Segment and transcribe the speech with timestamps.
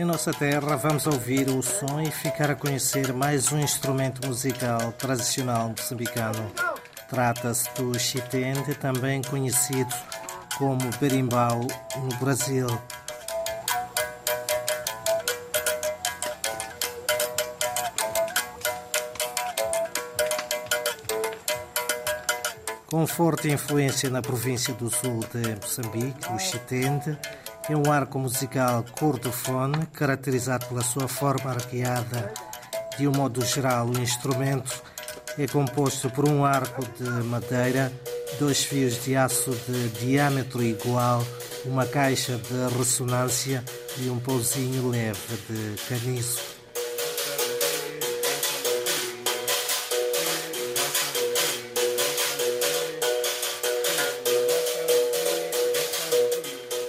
[0.00, 4.92] Em nossa terra, vamos ouvir o som e ficar a conhecer mais um instrumento musical
[4.92, 6.50] tradicional moçambicano.
[7.06, 9.94] Trata-se do chitende, também conhecido
[10.56, 11.60] como berimbau
[11.96, 12.66] no Brasil.
[22.86, 27.18] Com forte influência na província do sul de Moçambique, o chitende
[27.68, 32.32] é um arco musical cordofone caracterizado pela sua forma arqueada.
[32.98, 34.82] De um modo geral, o instrumento
[35.38, 37.92] é composto por um arco de madeira,
[38.38, 41.24] dois fios de aço de diâmetro igual,
[41.64, 43.64] uma caixa de ressonância
[43.98, 46.59] e um pauzinho leve de caniço.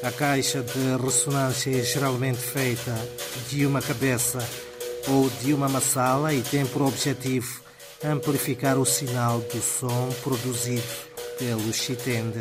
[0.04, 2.92] A caixa de ressonância é geralmente feita
[3.50, 4.40] de uma cabeça
[5.08, 7.62] ou de uma massala e tem por objetivo
[8.04, 10.82] amplificar o sinal do som produzido
[11.38, 12.40] pelo chitende.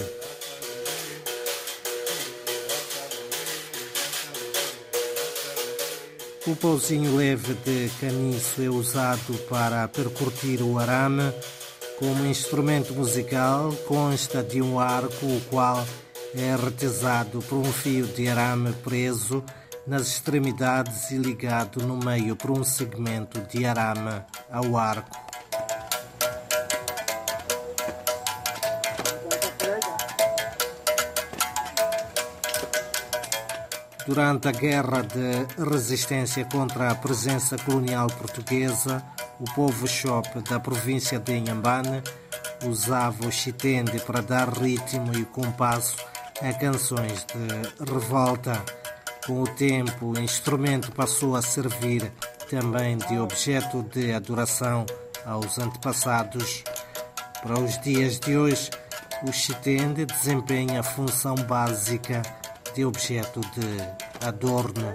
[6.46, 11.30] O pauzinho leve de caniço é usado para percutir o arame.
[11.98, 15.86] Como instrumento musical, consta de um arco, o qual
[16.34, 19.44] é retesado por um fio de arame preso
[19.86, 25.18] nas extremidades e ligado no meio por um segmento de arame ao arco.
[34.06, 39.02] Durante a Guerra de Resistência contra a presença colonial portuguesa,
[39.38, 42.02] o povo chope da província de Inhambane
[42.66, 46.09] usava o chitende para dar ritmo e compasso
[46.42, 48.62] a canções de revolta.
[49.26, 52.10] Com o tempo, o instrumento passou a servir
[52.48, 54.86] também de objeto de adoração
[55.24, 56.64] aos antepassados.
[57.42, 58.70] Para os dias de hoje,
[59.26, 62.22] o chitende desempenha a função básica
[62.74, 64.94] de objeto de adorno.